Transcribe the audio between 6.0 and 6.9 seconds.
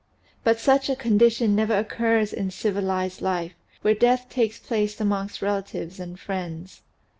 friends.